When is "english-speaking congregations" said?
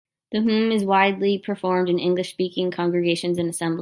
1.99-3.37